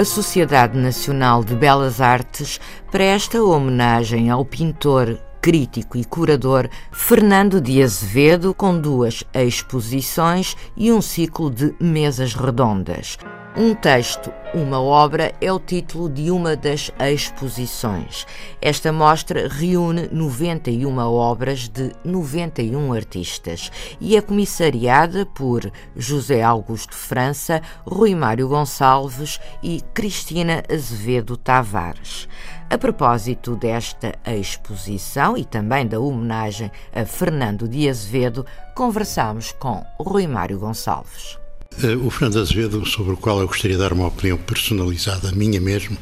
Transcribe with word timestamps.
A 0.00 0.04
Sociedade 0.04 0.78
Nacional 0.78 1.44
de 1.44 1.54
Belas 1.54 2.00
Artes 2.00 2.58
presta 2.90 3.44
homenagem 3.44 4.30
ao 4.30 4.46
pintor 4.46 5.20
crítico 5.42 5.98
e 5.98 6.06
curador 6.06 6.70
Fernando 6.90 7.60
de 7.60 7.82
Azevedo, 7.82 8.54
com 8.54 8.80
duas 8.80 9.22
exposições 9.34 10.56
e 10.74 10.90
um 10.90 11.02
ciclo 11.02 11.50
de 11.50 11.74
mesas 11.78 12.32
redondas. 12.32 13.18
Um 13.56 13.74
texto, 13.74 14.32
uma 14.54 14.80
obra 14.80 15.34
é 15.40 15.52
o 15.52 15.58
título 15.58 16.08
de 16.08 16.30
uma 16.30 16.54
das 16.54 16.92
exposições. 17.00 18.24
Esta 18.62 18.92
mostra 18.92 19.48
reúne 19.48 20.08
91 20.12 20.96
obras 20.98 21.68
de 21.68 21.90
91 22.04 22.92
artistas 22.92 23.72
e 24.00 24.16
é 24.16 24.20
comissariada 24.20 25.26
por 25.26 25.68
José 25.96 26.44
Augusto 26.44 26.94
França, 26.94 27.60
Rui 27.84 28.14
Mário 28.14 28.46
Gonçalves 28.46 29.40
e 29.64 29.80
Cristina 29.92 30.62
Azevedo 30.72 31.36
Tavares. 31.36 32.28
A 32.70 32.78
propósito 32.78 33.56
desta 33.56 34.14
exposição 34.26 35.36
e 35.36 35.44
também 35.44 35.88
da 35.88 35.98
homenagem 35.98 36.70
a 36.94 37.04
Fernando 37.04 37.66
de 37.66 37.88
Azevedo, 37.88 38.46
conversamos 38.76 39.50
com 39.50 39.84
Rui 39.98 40.28
Mário 40.28 40.60
Gonçalves. 40.60 41.39
Eh, 41.78 41.96
o 41.96 42.10
Fernando 42.10 42.40
Azevedo, 42.40 42.84
sobre 42.84 43.14
o 43.14 43.16
qual 43.16 43.40
eu 43.40 43.46
gostaria 43.46 43.76
de 43.76 43.82
dar 43.82 43.92
uma 43.92 44.08
opinião 44.08 44.36
personalizada, 44.36 45.32
minha 45.32 45.60
mesmo, 45.60 45.96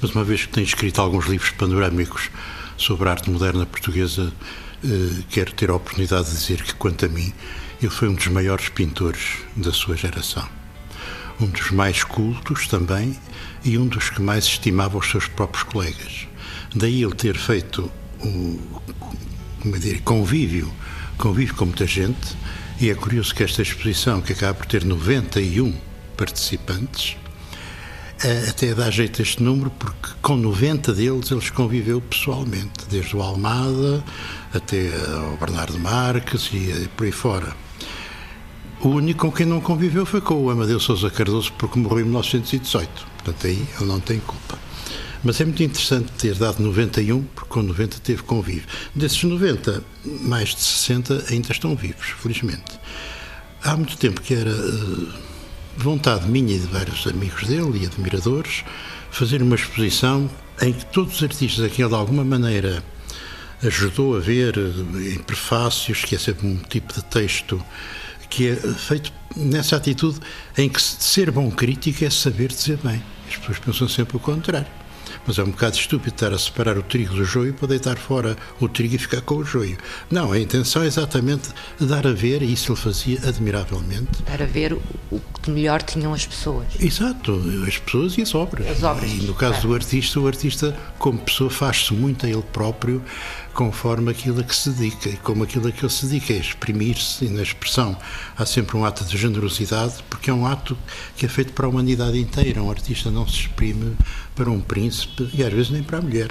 mas 0.00 0.10
uma 0.10 0.24
vez 0.24 0.44
que 0.44 0.52
tenho 0.52 0.66
escrito 0.66 1.00
alguns 1.00 1.26
livros 1.26 1.50
panorâmicos 1.52 2.28
sobre 2.76 3.08
a 3.08 3.12
arte 3.12 3.30
moderna 3.30 3.64
portuguesa, 3.64 4.32
eh, 4.84 5.22
quero 5.30 5.52
ter 5.52 5.70
a 5.70 5.76
oportunidade 5.76 6.26
de 6.26 6.36
dizer 6.36 6.62
que, 6.62 6.74
quanto 6.74 7.06
a 7.06 7.08
mim, 7.08 7.32
ele 7.80 7.90
foi 7.90 8.08
um 8.08 8.14
dos 8.14 8.26
maiores 8.26 8.68
pintores 8.68 9.38
da 9.56 9.72
sua 9.72 9.96
geração. 9.96 10.46
Um 11.40 11.46
dos 11.46 11.70
mais 11.70 12.04
cultos 12.04 12.68
também 12.68 13.18
e 13.64 13.78
um 13.78 13.86
dos 13.86 14.10
que 14.10 14.20
mais 14.20 14.44
estimava 14.44 14.98
os 14.98 15.10
seus 15.10 15.28
próprios 15.28 15.62
colegas. 15.62 16.26
Daí 16.74 17.02
ele 17.02 17.14
ter 17.14 17.36
feito 17.38 17.90
um 18.22 18.58
como 19.62 19.78
dizer, 19.78 20.00
convívio, 20.02 20.72
convívio 21.16 21.54
com 21.54 21.66
muita 21.66 21.86
gente, 21.86 22.36
e 22.80 22.90
é 22.90 22.94
curioso 22.94 23.34
que 23.34 23.42
esta 23.42 23.62
exposição, 23.62 24.20
que 24.20 24.32
acaba 24.32 24.54
por 24.54 24.66
ter 24.66 24.84
91 24.84 25.72
participantes, 26.16 27.16
eh, 28.24 28.46
até 28.48 28.74
dá 28.74 28.90
jeito 28.90 29.20
a 29.20 29.22
este 29.22 29.42
número, 29.42 29.70
porque 29.70 30.08
com 30.20 30.36
90 30.36 30.92
deles 30.94 31.30
eles 31.30 31.50
conviveu 31.50 32.00
pessoalmente, 32.00 32.86
desde 32.88 33.16
o 33.16 33.22
Almada 33.22 34.02
até 34.54 34.90
o 35.32 35.36
Bernardo 35.36 35.78
Marques 35.78 36.50
e 36.52 36.88
por 36.96 37.04
aí 37.04 37.12
fora. 37.12 37.54
O 38.80 38.88
único 38.88 39.26
com 39.26 39.32
quem 39.32 39.46
não 39.46 39.60
conviveu 39.60 40.04
foi 40.04 40.20
com 40.20 40.34
o 40.34 40.50
Amadeu 40.50 40.80
Sousa 40.80 41.08
Cardoso, 41.08 41.52
porque 41.52 41.78
morreu 41.78 42.00
em 42.00 42.04
1918. 42.04 43.06
Portanto, 43.16 43.46
aí 43.46 43.64
ele 43.78 43.88
não 43.88 44.00
tem 44.00 44.18
culpa. 44.18 44.58
Mas 45.24 45.40
é 45.40 45.44
muito 45.44 45.62
interessante 45.62 46.10
ter 46.18 46.34
dado 46.34 46.62
91, 46.62 47.22
porque 47.22 47.48
com 47.48 47.62
90 47.62 47.98
teve 48.00 48.22
convívio. 48.22 48.64
Desses 48.94 49.22
90, 49.22 49.82
mais 50.04 50.48
de 50.50 50.60
60 50.60 51.26
ainda 51.30 51.52
estão 51.52 51.76
vivos, 51.76 52.06
felizmente. 52.20 52.80
Há 53.62 53.76
muito 53.76 53.96
tempo 53.96 54.20
que 54.20 54.34
era 54.34 54.50
uh, 54.50 55.08
vontade 55.76 56.28
minha 56.28 56.56
e 56.56 56.58
de 56.58 56.66
vários 56.66 57.06
amigos 57.06 57.46
dele 57.46 57.82
e 57.82 57.86
admiradores 57.86 58.64
fazer 59.12 59.42
uma 59.42 59.54
exposição 59.54 60.28
em 60.60 60.72
que 60.72 60.84
todos 60.86 61.16
os 61.16 61.22
artistas 61.22 61.64
a 61.64 61.68
quem 61.68 61.84
ele 61.84 61.94
de 61.94 61.98
alguma 61.98 62.24
maneira 62.24 62.82
ajudou 63.62 64.16
a 64.16 64.20
ver 64.20 64.58
eh, 64.58 65.14
em 65.14 65.18
prefácios, 65.18 66.04
que 66.04 66.16
é 66.16 66.18
sempre 66.18 66.46
um 66.46 66.56
tipo 66.56 66.92
de 66.92 67.04
texto 67.04 67.64
que 68.28 68.48
é 68.48 68.56
feito 68.56 69.12
nessa 69.36 69.76
atitude 69.76 70.18
em 70.56 70.68
que 70.68 70.80
ser 70.80 71.30
bom 71.30 71.50
crítico 71.50 72.04
é 72.04 72.10
saber 72.10 72.48
dizer 72.48 72.78
bem. 72.82 73.02
As 73.28 73.36
pessoas 73.36 73.58
pensam 73.58 73.88
sempre 73.88 74.16
o 74.16 74.20
contrário. 74.20 74.81
Mas 75.26 75.38
é 75.38 75.42
um 75.42 75.50
bocado 75.50 75.76
estúpido 75.76 76.14
estar 76.14 76.32
a 76.32 76.38
separar 76.38 76.78
o 76.78 76.82
trigo 76.82 77.14
do 77.14 77.24
joio 77.24 77.54
para 77.54 77.68
deitar 77.68 77.96
fora 77.96 78.36
o 78.60 78.68
trigo 78.68 78.94
e 78.94 78.98
ficar 78.98 79.20
com 79.20 79.36
o 79.36 79.44
joio. 79.44 79.76
Não, 80.10 80.32
a 80.32 80.38
intenção 80.38 80.82
é 80.82 80.86
exatamente 80.86 81.48
dar 81.80 82.06
a 82.06 82.12
ver, 82.12 82.42
e 82.42 82.52
isso 82.52 82.72
ele 82.72 82.80
fazia 82.80 83.18
admiravelmente. 83.26 84.22
Dar 84.26 84.42
a 84.42 84.46
ver 84.46 84.72
o 84.72 85.20
que 85.42 85.50
melhor 85.50 85.82
tinham 85.82 86.14
as 86.14 86.24
pessoas. 86.24 86.68
Exato, 86.78 87.42
as 87.66 87.78
pessoas 87.78 88.16
e 88.16 88.22
as 88.22 88.34
obras. 88.34 88.66
As 88.68 88.82
obras. 88.82 89.10
E 89.10 89.26
no 89.26 89.34
caso 89.34 89.54
claro. 89.54 89.68
do 89.68 89.74
artista, 89.74 90.20
o 90.20 90.26
artista, 90.26 90.76
como 90.98 91.18
pessoa, 91.18 91.50
faz-se 91.50 91.92
muito 91.92 92.24
a 92.24 92.28
ele 92.28 92.44
próprio 92.52 93.02
conforme 93.52 94.10
aquilo 94.10 94.40
a 94.40 94.44
que 94.44 94.54
se 94.54 94.70
dedica 94.70 95.10
e 95.10 95.16
como 95.18 95.44
aquilo 95.44 95.68
a 95.68 95.72
que 95.72 95.84
ele 95.84 95.92
se 95.92 96.06
dedica 96.06 96.32
é 96.32 96.36
exprimir-se 96.36 97.26
e 97.26 97.28
na 97.28 97.42
expressão 97.42 97.96
há 98.36 98.46
sempre 98.46 98.76
um 98.76 98.84
ato 98.84 99.04
de 99.04 99.16
generosidade 99.16 99.96
porque 100.08 100.30
é 100.30 100.34
um 100.34 100.46
ato 100.46 100.76
que 101.16 101.26
é 101.26 101.28
feito 101.28 101.52
para 101.52 101.66
a 101.66 101.68
humanidade 101.68 102.18
inteira 102.18 102.62
um 102.62 102.70
artista 102.70 103.10
não 103.10 103.28
se 103.28 103.40
exprime 103.40 103.96
para 104.34 104.50
um 104.50 104.60
príncipe 104.60 105.28
e 105.34 105.44
às 105.44 105.52
vezes 105.52 105.70
nem 105.70 105.82
para 105.82 105.98
a 105.98 106.00
mulher 106.00 106.30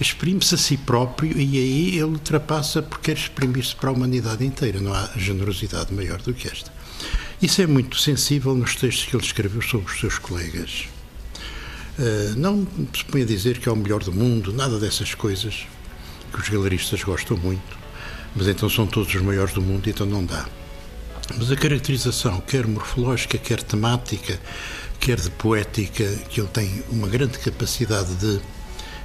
exprime-se 0.00 0.56
a 0.56 0.58
si 0.58 0.76
próprio 0.76 1.38
e 1.38 1.56
aí 1.56 1.88
ele 1.90 2.04
ultrapassa 2.04 2.82
porque 2.82 3.12
quer 3.12 3.20
exprimir-se 3.20 3.74
para 3.76 3.90
a 3.90 3.92
humanidade 3.92 4.44
inteira 4.44 4.80
não 4.80 4.92
há 4.92 5.08
generosidade 5.16 5.94
maior 5.94 6.20
do 6.20 6.34
que 6.34 6.48
esta 6.48 6.75
isso 7.40 7.60
é 7.60 7.66
muito 7.66 7.98
sensível 7.98 8.54
nos 8.54 8.76
textos 8.76 9.04
que 9.04 9.16
ele 9.16 9.24
escreveu 9.24 9.60
sobre 9.60 9.92
os 9.92 10.00
seus 10.00 10.18
colegas. 10.18 10.88
Uh, 11.98 12.36
não 12.36 12.66
se 12.94 13.04
põe 13.04 13.22
a 13.22 13.24
dizer 13.24 13.58
que 13.58 13.68
é 13.68 13.72
o 13.72 13.76
melhor 13.76 14.02
do 14.02 14.12
mundo, 14.12 14.52
nada 14.52 14.78
dessas 14.78 15.14
coisas 15.14 15.66
que 16.32 16.40
os 16.40 16.48
galeristas 16.48 17.02
gostam 17.02 17.36
muito, 17.36 17.76
mas 18.34 18.48
então 18.48 18.68
são 18.68 18.86
todos 18.86 19.14
os 19.14 19.22
maiores 19.22 19.54
do 19.54 19.62
mundo, 19.62 19.88
então 19.88 20.06
não 20.06 20.24
dá. 20.24 20.46
Mas 21.36 21.50
a 21.50 21.56
caracterização, 21.56 22.40
quer 22.40 22.66
morfológica, 22.66 23.36
quer 23.38 23.62
temática, 23.62 24.38
quer 25.00 25.18
de 25.18 25.30
poética, 25.30 26.04
que 26.28 26.40
ele 26.40 26.48
tem 26.48 26.84
uma 26.90 27.08
grande 27.08 27.38
capacidade 27.38 28.14
de 28.14 28.40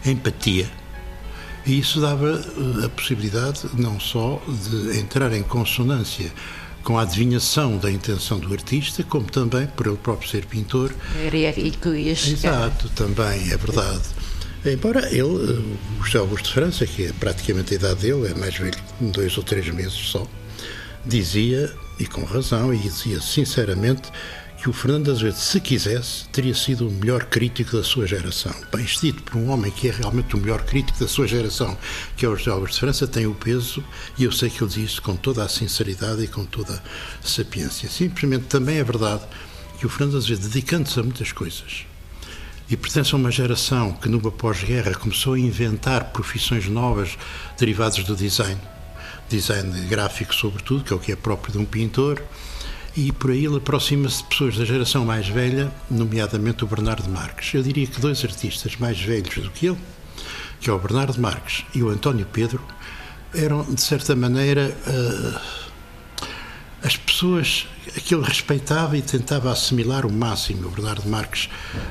empatia, 0.10 0.70
e 1.66 1.80
isso 1.80 2.02
dava 2.02 2.28
eh, 2.30 2.86
a 2.86 2.90
possibilidade 2.90 3.70
não 3.74 4.00
só 4.00 4.42
de 4.48 5.00
entrar 5.00 5.32
em 5.32 5.44
consonância 5.44 6.32
com 6.84 6.98
a 6.98 7.04
adivinhação 7.04 7.78
da 7.78 7.92
intenção 7.92 8.40
do 8.40 8.52
artista, 8.54 9.04
como 9.04 9.26
também, 9.26 9.68
por 9.68 9.88
ele 9.88 9.98
próprio 9.98 10.30
ser 10.30 10.46
pintor. 10.46 10.94
Era 11.26 11.36
aí 11.36 11.72
que 11.72 11.88
eu 11.88 11.96
ia 11.96 12.16
chegar. 12.16 12.68
Exato, 12.68 12.90
também, 12.90 13.52
é 13.52 13.58
verdade. 13.58 14.04
Embora 14.66 15.08
ele, 15.10 15.24
o 15.24 16.04
José 16.04 16.20
Augusto 16.20 16.48
de 16.48 16.54
França, 16.54 16.86
que 16.86 17.06
é 17.06 17.14
praticamente 17.14 17.74
a 17.74 17.78
idade 17.78 18.02
dele, 18.02 18.28
é 18.28 18.34
mais 18.36 18.56
velho, 18.56 18.78
dois 19.00 19.36
ou 19.38 19.44
três 19.44 19.68
meses 19.70 19.94
só, 19.94 20.28
dizia, 21.06 21.74
e 22.00 22.06
com 22.06 22.24
razão, 22.24 22.74
e 22.74 22.78
dizia 22.78 23.20
sinceramente, 23.20 24.12
que 24.62 24.70
o 24.70 24.74
Fernando 24.74 25.10
Azevedo, 25.10 25.38
se 25.38 25.60
quisesse, 25.60 26.26
teria 26.26 26.54
sido 26.54 26.88
o 26.88 26.92
melhor 26.92 27.26
crítico 27.26 27.76
da 27.76 27.84
sua 27.84 28.06
geração. 28.06 28.54
Bem, 28.72 28.86
dito 28.86 29.24
por 29.24 29.38
um 29.38 29.50
homem 29.50 29.72
que 29.72 29.88
é 29.88 29.92
realmente 29.92 30.36
o 30.36 30.38
melhor 30.38 30.62
crítico 30.62 31.00
da 31.00 31.08
sua 31.08 31.28
geração, 31.28 31.76
que 32.16 32.28
é 32.28 32.30
o 32.30 32.36
José 32.36 32.52
Augusto 32.52 32.74
de 32.76 32.80
França, 32.82 33.08
tem 33.08 33.26
o 33.26 33.34
peso, 33.34 33.84
e 34.20 34.24
eu 34.24 34.32
sei 34.32 34.52
que 34.52 34.64
ele 34.64 34.70
diz 34.70 34.92
isso 34.92 35.02
com 35.02 35.16
toda 35.16 35.44
a 35.44 35.50
sinceridade 35.50 36.24
e 36.24 36.28
com 36.28 36.46
toda 36.46 36.76
a 36.76 37.28
sapiência. 37.28 37.90
Simplesmente 37.90 38.44
também 38.44 38.78
é 38.78 38.84
verdade 38.84 39.24
que 39.80 39.88
o 39.88 39.90
Fernando 39.90 40.18
Azevedo, 40.18 40.48
dedicando-se 40.48 41.00
a 41.00 41.02
muitas 41.02 41.32
coisas, 41.32 41.88
e 42.70 42.78
pertence 42.78 43.16
a 43.16 43.18
uma 43.18 43.32
geração 43.32 43.94
que, 43.94 44.08
numa 44.08 44.32
pós-guerra, 44.32 44.94
começou 44.94 45.34
a 45.34 45.40
inventar 45.40 46.12
profissões 46.12 46.68
novas 46.68 47.18
derivadas 47.58 48.04
do 48.04 48.16
design. 48.16 48.62
Design 49.28 49.88
gráfico, 49.88 50.36
sobretudo, 50.36 50.84
que 50.84 50.94
é 50.94 50.96
o 50.96 51.00
que 51.00 51.12
é 51.12 51.16
próprio 51.16 51.52
de 51.52 51.58
um 51.58 51.66
pintor, 51.66 52.22
e 52.96 53.12
por 53.12 53.32
aí 53.32 53.46
ele 53.46 53.58
aproxima-se 53.58 54.18
de 54.18 54.24
pessoas 54.26 54.58
da 54.58 54.66
geração 54.66 55.06
mais 55.06 55.28
velha, 55.28 55.72
nomeadamente 55.90 56.64
o 56.64 56.68
Bernardo 56.68 57.10
Marques. 57.10 57.54
Eu 57.54 57.64
diria 57.64 57.88
que 57.88 58.00
dois 58.02 58.24
artistas 58.24 58.76
mais 58.76 59.00
velhos 59.00 59.36
do 59.36 59.50
que 59.50 59.68
ele, 59.68 59.78
que 60.60 60.70
é 60.70 60.74
o 60.74 60.80
Bernardo 60.80 61.20
Marques 61.20 61.66
e 61.74 61.82
o 61.82 61.90
António 61.90 62.26
Pedro, 62.32 62.62
eram, 63.34 63.64
de 63.64 63.82
certa 63.82 64.16
maneira, 64.16 64.76
uh, 64.86 65.40
as 66.84 66.98
pessoas 66.98 67.68
que 68.06 68.14
ele 68.14 68.26
respeitava 68.26 68.98
e 68.98 69.02
tentava 69.02 69.52
assimilar 69.52 70.06
o 70.06 70.12
máximo. 70.12 70.68
O 70.68 70.72
Bernardo 70.72 71.08
Marques 71.08 71.50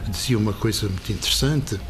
dizia 0.08 0.36
uma 0.36 0.52
coisa 0.52 0.86
muito 0.86 1.10
interessante, 1.10 1.80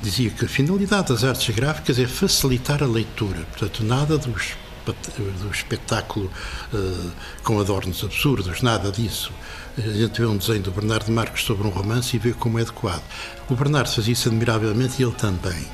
dizia 0.00 0.30
que 0.30 0.44
a 0.44 0.48
finalidade 0.48 1.08
das 1.08 1.24
artes 1.24 1.54
gráficas 1.54 1.98
é 1.98 2.06
facilitar 2.06 2.82
a 2.82 2.86
leitura, 2.86 3.40
portanto 3.50 3.82
nada 3.84 4.16
dos 4.16 4.54
do 4.84 5.50
espetáculo 5.50 6.30
uh, 6.72 7.10
com 7.42 7.60
adornos 7.60 8.02
absurdos, 8.02 8.62
nada 8.62 8.90
disso. 8.90 9.32
A 9.78 9.80
gente 9.80 10.20
vê 10.20 10.26
um 10.26 10.36
desenho 10.36 10.62
do 10.62 10.70
Bernardo 10.70 11.10
Marques 11.12 11.44
sobre 11.44 11.66
um 11.66 11.70
romance 11.70 12.16
e 12.16 12.18
vê 12.18 12.32
como 12.32 12.58
é 12.58 12.62
adequado. 12.62 13.02
O 13.48 13.54
Bernardo 13.54 13.90
fazia 13.90 14.12
isso 14.12 14.28
admiravelmente 14.28 15.00
e 15.00 15.04
ele 15.04 15.14
também. 15.14 15.66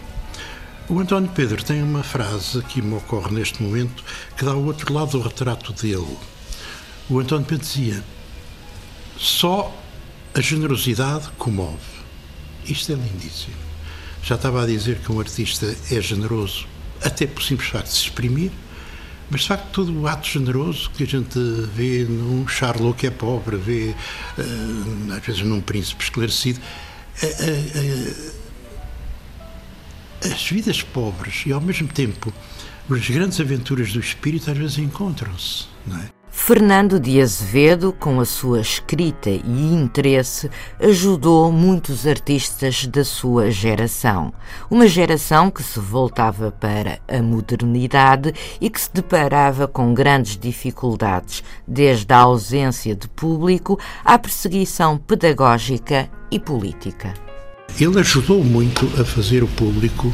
O 0.89 1.01
António 1.01 1.31
Pedro 1.31 1.65
tem 1.65 1.83
uma 1.83 2.03
frase 2.03 2.63
que 2.63 2.81
me 2.81 2.95
ocorre 2.95 3.35
neste 3.35 3.63
momento 3.63 4.05
que 4.37 4.45
dá 4.45 4.55
o 4.55 4.67
outro 4.67 4.93
lado 4.93 5.13
do 5.13 5.21
retrato 5.21 5.73
dele. 5.73 6.17
O 7.09 7.19
António 7.19 7.45
Pedro 7.45 7.65
dizia: 7.65 8.05
só 9.17 9.75
a 10.35 10.41
generosidade 10.41 11.29
comove. 11.39 11.97
Isto 12.65 12.93
é 12.93 12.95
lindíssimo. 12.95 13.57
Já 14.23 14.35
estava 14.35 14.63
a 14.63 14.67
dizer 14.67 14.99
que 14.99 15.11
um 15.11 15.19
artista 15.19 15.75
é 15.91 16.01
generoso 16.01 16.67
até 17.03 17.27
por 17.27 17.43
simples 17.43 17.69
facto 17.69 17.87
de 17.87 17.93
se 17.93 18.03
exprimir, 18.05 18.51
mas 19.31 19.43
de 19.43 19.49
facto 19.49 19.71
todo 19.73 20.01
o 20.01 20.07
ato 20.07 20.29
generoso 20.29 20.91
que 20.91 21.03
a 21.03 21.07
gente 21.07 21.39
vê 21.75 22.05
num 22.05 22.47
Charlot 22.47 22.97
que 22.97 23.07
é 23.07 23.11
pobre, 23.11 23.57
vê 23.57 23.95
uh, 24.39 25.13
às 25.13 25.25
vezes 25.25 25.43
num 25.43 25.61
príncipe 25.61 26.03
esclarecido, 26.03 26.61
uh, 27.23 27.27
uh, 27.27 28.37
as 30.33 30.49
vidas 30.49 30.83
pobres 30.83 31.45
e 31.47 31.53
ao 31.53 31.61
mesmo 31.61 31.89
tempo 31.89 32.33
as 32.91 33.09
grandes 33.09 33.41
aventuras 33.41 33.93
do 33.93 34.01
espírito 34.01 34.51
às 34.51 34.57
vezes 34.57 34.79
encontram-se, 34.79 35.67
não 35.87 35.99
é? 35.99 36.16
Fernando 36.39 37.01
de 37.01 37.21
Azevedo, 37.21 37.93
com 37.93 38.21
a 38.21 38.25
sua 38.25 38.61
escrita 38.61 39.31
e 39.31 39.75
interesse, 39.75 40.49
ajudou 40.79 41.51
muitos 41.51 42.07
artistas 42.07 42.87
da 42.87 43.03
sua 43.05 43.51
geração. 43.51 44.33
Uma 44.71 44.87
geração 44.87 45.51
que 45.51 45.61
se 45.61 45.81
voltava 45.81 46.53
para 46.53 47.01
a 47.09 47.21
modernidade 47.21 48.33
e 48.61 48.71
que 48.71 48.81
se 48.81 48.93
deparava 48.93 49.67
com 49.67 49.93
grandes 49.93 50.39
dificuldades, 50.39 51.43
desde 51.67 52.13
a 52.13 52.19
ausência 52.19 52.95
de 52.95 53.09
público 53.09 53.77
à 54.05 54.17
perseguição 54.17 54.99
pedagógica 54.99 56.09
e 56.31 56.39
política. 56.39 57.13
Ele 57.81 57.99
ajudou 57.99 58.45
muito 58.45 58.87
a 59.01 59.05
fazer 59.05 59.43
o 59.43 59.49
público 59.49 60.13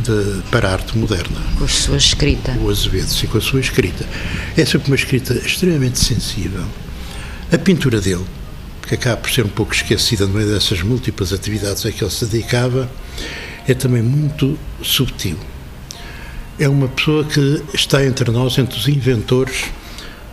de, 0.00 0.42
para 0.50 0.68
a 0.68 0.72
arte 0.72 0.96
moderna. 0.96 1.38
Com 1.58 1.64
a 1.64 1.68
sua 1.68 1.96
escrita. 1.96 2.52
O 2.60 2.70
Azevedo, 2.70 3.08
sim, 3.08 3.26
com 3.26 3.38
a 3.38 3.40
sua 3.40 3.60
escrita. 3.60 4.04
É 4.56 4.64
sempre 4.64 4.88
uma 4.88 4.96
escrita 4.96 5.34
extremamente 5.34 5.98
sensível. 5.98 6.64
A 7.52 7.58
pintura 7.58 8.00
dele, 8.00 8.24
que 8.86 8.94
acaba 8.94 9.18
por 9.18 9.30
ser 9.30 9.44
um 9.44 9.50
pouco 9.50 9.74
esquecida 9.74 10.26
no 10.26 10.34
meio 10.34 10.52
dessas 10.52 10.82
múltiplas 10.82 11.32
atividades 11.32 11.84
a 11.86 11.92
que 11.92 12.02
ele 12.02 12.10
se 12.10 12.26
dedicava, 12.26 12.90
é 13.66 13.74
também 13.74 14.02
muito 14.02 14.58
subtil. 14.82 15.36
É 16.58 16.68
uma 16.68 16.88
pessoa 16.88 17.24
que 17.24 17.62
está 17.72 18.04
entre 18.04 18.30
nós, 18.30 18.58
entre 18.58 18.78
os 18.78 18.88
inventores 18.88 19.64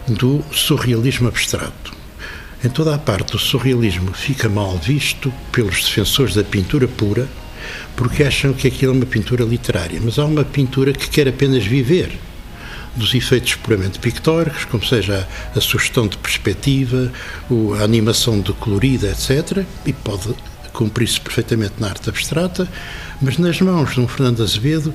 do 0.08 0.44
surrealismo 0.52 1.28
abstrato. 1.28 1.94
Em 2.64 2.70
toda 2.70 2.96
a 2.96 2.98
parte, 2.98 3.36
o 3.36 3.40
surrealismo 3.40 4.12
fica 4.14 4.50
mal 4.50 4.78
visto 4.78 5.32
pelos 5.52 5.84
defensores 5.84 6.34
da 6.34 6.44
pintura 6.44 6.88
pura, 6.88 7.28
porque 7.96 8.24
acham 8.24 8.54
que 8.54 8.68
aquilo 8.68 8.94
é 8.94 8.96
uma 8.96 9.06
pintura 9.06 9.44
literária, 9.44 10.00
mas 10.04 10.18
há 10.20 10.26
uma 10.26 10.44
pintura 10.44 10.94
que 10.94 11.10
quer 11.10 11.28
apenas 11.28 11.66
viver 11.66 12.12
dos 12.96 13.14
efeitos 13.14 13.56
puramente 13.56 14.00
pictóricos, 14.00 14.66
como 14.66 14.84
seja 14.84 15.28
a, 15.56 15.58
a 15.58 15.62
sugestão 15.62 16.08
de 16.08 16.18
perspectiva, 16.18 17.12
a 17.80 17.84
animação 17.84 18.40
de 18.42 18.52
colorida, 18.54 19.10
etc., 19.10 19.64
e 19.86 19.94
pode 19.94 20.34
cumprir-se 20.74 21.20
perfeitamente 21.20 21.76
na 21.80 21.90
arte 21.90 22.10
abstrata, 22.10 22.68
mas 23.22 23.38
nas 23.38 23.60
mãos 23.62 23.94
de 23.94 24.00
um 24.00 24.08
Fernando 24.08 24.44
Azevedo 24.44 24.94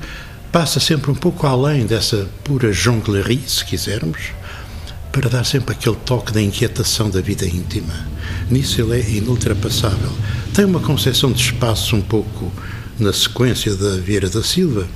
passa 0.50 0.78
sempre 0.78 1.10
um 1.10 1.14
pouco 1.14 1.46
além 1.46 1.86
dessa 1.86 2.28
pura 2.44 2.72
jonglerie, 2.72 3.42
se 3.48 3.64
quisermos, 3.64 4.32
para 5.10 5.28
dar 5.28 5.44
sempre 5.44 5.74
aquele 5.74 5.96
toque 5.96 6.32
da 6.32 6.40
inquietação 6.40 7.10
da 7.10 7.20
vida 7.20 7.46
íntima. 7.46 7.94
Nisso 8.50 8.80
ele 8.80 9.00
é 9.00 9.10
inultrapassável. 9.10 10.12
Tem 10.54 10.66
uma 10.66 10.80
concepção 10.80 11.32
de 11.32 11.40
espaço 11.40 11.96
um 11.96 12.02
pouco 12.02 12.52
na 12.98 13.10
sequência 13.10 13.74
da 13.74 13.96
Vieira 13.96 14.28
da 14.28 14.42
Silva, 14.42 14.86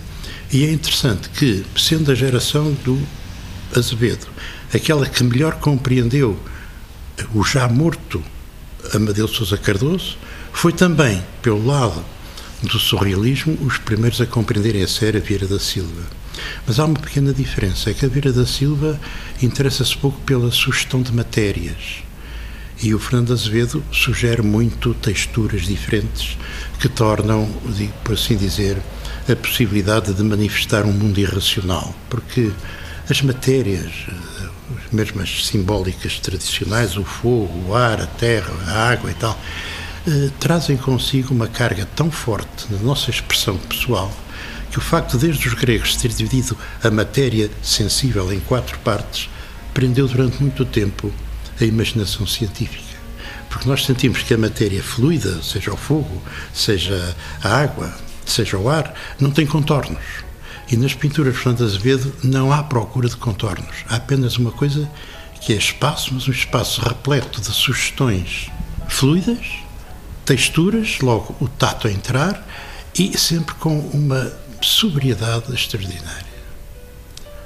e 0.53 0.65
é 0.67 0.71
interessante 0.71 1.31
que, 1.31 1.65
sendo 1.75 2.13
a 2.13 2.15
geração 2.15 2.77
do 2.85 3.01
Azevedo 3.75 4.27
aquela 4.73 5.09
que 5.09 5.25
melhor 5.25 5.55
compreendeu 5.55 6.39
o 7.35 7.43
já 7.43 7.67
morto 7.69 8.23
Amadeu 8.93 9.27
Sousa 9.27 9.57
Cardoso, 9.57 10.19
foi 10.53 10.73
também, 10.73 11.25
pelo 11.41 11.65
lado 11.65 12.05
do 12.63 12.79
surrealismo, 12.79 13.57
os 13.63 13.79
primeiros 13.79 14.21
a 14.21 14.27
compreenderem 14.27 14.83
a 14.83 14.89
sério 14.89 15.21
a 15.21 15.25
Vieira 15.25 15.47
da 15.47 15.59
Silva. 15.59 16.03
Mas 16.67 16.79
há 16.79 16.85
uma 16.85 16.99
pequena 16.99 17.33
diferença, 17.33 17.91
é 17.91 17.95
que 17.95 18.05
a 18.05 18.09
Vieira 18.09 18.33
da 18.33 18.47
Silva 18.47 19.01
interessa-se 19.43 19.97
pouco 19.97 20.21
pela 20.21 20.51
sugestão 20.53 21.01
de 21.01 21.13
matérias. 21.13 22.05
E 22.83 22.95
o 22.95 22.99
Fernando 22.99 23.33
Azevedo 23.33 23.83
sugere 23.91 24.43
muito 24.43 24.93
texturas 24.95 25.63
diferentes 25.63 26.37
que 26.79 26.89
tornam, 26.89 27.49
por 28.05 28.15
assim 28.15 28.37
dizer, 28.37 28.77
a 29.29 29.35
possibilidade 29.35 30.13
de 30.13 30.23
manifestar 30.23 30.85
um 30.85 30.93
mundo 30.93 31.19
irracional. 31.19 31.95
Porque 32.11 32.51
as 33.09 33.23
matérias, 33.23 33.93
mesmo 34.93 35.23
as 35.23 35.47
simbólicas 35.47 36.19
tradicionais, 36.21 36.97
o 36.97 37.05
fogo, 37.05 37.69
o 37.69 37.75
ar, 37.75 38.01
a 38.01 38.07
terra, 38.07 38.53
a 38.67 38.91
água 38.91 39.11
e 39.11 39.15
tal, 39.15 39.39
eh, 40.07 40.31
trazem 40.39 40.77
consigo 40.77 41.33
uma 41.33 41.49
carga 41.49 41.89
tão 41.97 42.11
forte 42.11 42.67
na 42.71 42.79
nossa 42.79 43.11
expressão 43.11 43.57
pessoal 43.57 44.13
que 44.71 44.79
o 44.79 44.83
facto 44.83 45.17
desde 45.17 45.49
os 45.49 45.55
gregos 45.55 45.97
ter 45.97 46.09
dividido 46.09 46.57
a 46.85 46.91
matéria 46.91 47.51
sensível 47.63 48.31
em 48.33 48.41
quatro 48.41 48.79
partes 48.81 49.31
prendeu 49.73 50.07
durante 50.07 50.41
muito 50.43 50.65
tempo 50.65 51.11
a 51.61 51.65
imaginação 51.65 52.27
científica. 52.27 52.97
Porque 53.49 53.69
nós 53.69 53.85
sentimos 53.85 54.23
que 54.23 54.35
a 54.35 54.39
matéria 54.39 54.83
fluida, 54.83 55.43
seja 55.43 55.73
o 55.73 55.77
fogo, 55.77 56.23
seja 56.53 57.17
a 57.43 57.57
água, 57.57 57.95
seja 58.25 58.59
o 58.59 58.69
ar, 58.69 58.95
não 59.19 59.31
tem 59.31 59.47
contornos. 59.47 60.03
E 60.69 60.77
nas 60.77 60.95
pinturas 60.95 61.35
de 61.35 61.41
Fernando 61.41 61.65
Azevedo 61.65 62.13
não 62.25 62.53
há 62.53 62.63
procura 62.63 63.09
de 63.09 63.17
contornos. 63.17 63.85
Há 63.89 63.97
apenas 63.97 64.37
uma 64.37 64.51
coisa 64.51 64.91
que 65.41 65.53
é 65.53 65.57
espaço, 65.57 66.13
mas 66.13 66.27
um 66.27 66.33
espaço 66.33 66.81
repleto 66.81 67.41
de 67.41 67.53
sugestões 67.53 68.51
fluidas, 68.89 69.47
texturas, 70.25 70.99
logo 71.01 71.37
o 71.41 71.49
tato 71.49 71.87
a 71.87 71.93
entrar 71.93 72.45
e 72.99 73.17
sempre 73.17 73.55
com 73.55 73.79
uma 73.79 74.33
sobriedade 74.61 75.53
extraordinária. 75.55 76.27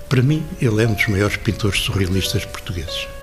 Para 0.09 0.23
mim, 0.23 0.45
ele 0.61 0.83
é 0.83 0.89
um 0.89 0.95
dos 0.95 1.07
maiores 1.07 1.37
pintores 1.37 1.81
surrealistas 1.81 2.45
portugueses. 2.45 3.20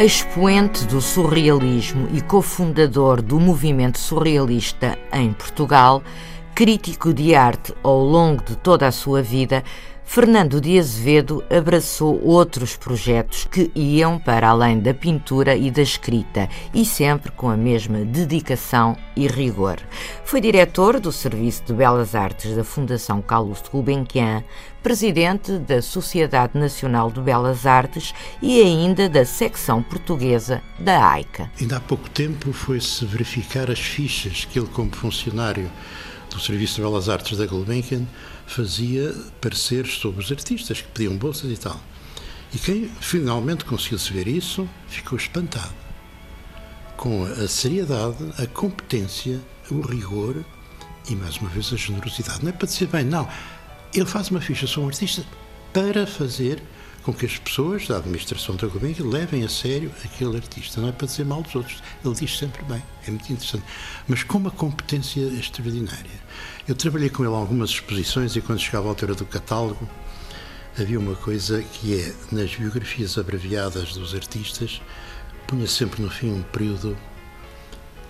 Expoente 0.00 0.84
do 0.84 1.00
surrealismo 1.00 2.08
e 2.14 2.20
cofundador 2.20 3.20
do 3.20 3.40
movimento 3.40 3.98
surrealista 3.98 4.96
em 5.12 5.32
Portugal, 5.32 6.04
crítico 6.54 7.12
de 7.12 7.34
arte 7.34 7.74
ao 7.82 7.98
longo 7.98 8.44
de 8.44 8.54
toda 8.54 8.86
a 8.86 8.92
sua 8.92 9.22
vida, 9.22 9.64
Fernando 10.10 10.58
de 10.58 10.78
Azevedo 10.78 11.44
abraçou 11.54 12.18
outros 12.24 12.74
projetos 12.74 13.44
que 13.44 13.70
iam 13.74 14.18
para 14.18 14.48
além 14.48 14.80
da 14.80 14.94
pintura 14.94 15.54
e 15.54 15.70
da 15.70 15.82
escrita 15.82 16.48
e 16.72 16.82
sempre 16.82 17.30
com 17.30 17.50
a 17.50 17.56
mesma 17.58 17.98
dedicação 18.06 18.96
e 19.14 19.26
rigor. 19.28 19.76
Foi 20.24 20.40
diretor 20.40 20.98
do 20.98 21.12
Serviço 21.12 21.62
de 21.66 21.74
Belas 21.74 22.14
Artes 22.14 22.56
da 22.56 22.64
Fundação 22.64 23.20
Carlos 23.20 23.62
Gulbenkian, 23.70 24.42
presidente 24.82 25.58
da 25.58 25.82
Sociedade 25.82 26.58
Nacional 26.58 27.10
de 27.10 27.20
Belas 27.20 27.66
Artes 27.66 28.14
e 28.40 28.62
ainda 28.62 29.10
da 29.10 29.26
secção 29.26 29.82
portuguesa 29.82 30.62
da 30.78 31.06
AICA. 31.06 31.50
Ainda 31.60 31.76
há 31.76 31.80
pouco 31.80 32.08
tempo 32.08 32.50
foi-se 32.54 33.04
verificar 33.04 33.70
as 33.70 33.78
fichas 33.78 34.46
que 34.46 34.58
ele, 34.58 34.68
como 34.68 34.90
funcionário 34.90 35.70
do 36.30 36.40
Serviço 36.40 36.76
de 36.76 36.80
Belas 36.82 37.10
Artes 37.10 37.36
da 37.36 37.46
Gulbenkian, 37.46 38.06
fazia 38.48 39.14
pareceres 39.40 39.94
sobre 39.94 40.24
os 40.24 40.32
artistas 40.32 40.80
que 40.80 40.88
pediam 40.88 41.16
bolsas 41.16 41.50
e 41.50 41.56
tal. 41.56 41.80
E 42.52 42.58
quem 42.58 42.90
finalmente 43.00 43.64
conseguiu-se 43.64 44.12
ver 44.12 44.26
isso 44.26 44.68
ficou 44.88 45.18
espantado 45.18 45.74
com 46.96 47.24
a 47.24 47.46
seriedade, 47.46 48.16
a 48.38 48.46
competência, 48.46 49.40
o 49.70 49.80
rigor 49.80 50.44
e, 51.08 51.14
mais 51.14 51.36
uma 51.36 51.48
vez, 51.48 51.72
a 51.72 51.76
generosidade. 51.76 52.42
Não 52.42 52.50
é 52.50 52.52
para 52.52 52.66
dizer 52.66 52.88
bem, 52.88 53.04
não. 53.04 53.28
Ele 53.94 54.04
faz 54.04 54.30
uma 54.30 54.40
ficha, 54.40 54.66
sou 54.66 54.84
um 54.84 54.88
artista, 54.88 55.24
para 55.72 56.06
fazer 56.06 56.60
com 57.02 57.12
que 57.12 57.24
as 57.24 57.38
pessoas 57.38 57.86
da 57.86 57.96
administração 57.96 58.56
da 58.56 58.66
Gulbenkian 58.66 59.06
levem 59.06 59.44
a 59.44 59.48
sério 59.48 59.90
aquele 60.04 60.36
artista. 60.36 60.80
Não 60.80 60.88
é 60.88 60.92
para 60.92 61.06
dizer 61.06 61.24
mal 61.24 61.42
dos 61.42 61.54
outros. 61.54 61.82
Ele 62.04 62.14
diz 62.14 62.36
sempre 62.36 62.62
bem. 62.64 62.82
É 63.06 63.10
muito 63.10 63.32
interessante. 63.32 63.64
Mas 64.06 64.22
com 64.22 64.38
uma 64.38 64.50
competência 64.50 65.20
extraordinária. 65.20 66.28
Eu 66.66 66.74
trabalhei 66.74 67.08
com 67.08 67.24
ele 67.24 67.34
algumas 67.34 67.70
exposições 67.70 68.36
e 68.36 68.40
quando 68.40 68.60
chegava 68.60 68.86
à 68.86 68.90
altura 68.90 69.14
do 69.14 69.24
catálogo 69.24 69.88
havia 70.78 70.98
uma 70.98 71.14
coisa 71.16 71.62
que 71.62 71.98
é, 71.98 72.14
nas 72.30 72.54
biografias 72.54 73.18
abreviadas 73.18 73.94
dos 73.94 74.14
artistas, 74.14 74.80
punha 75.46 75.66
sempre 75.66 76.00
no 76.00 76.10
fim 76.10 76.30
um 76.30 76.42
período 76.42 76.96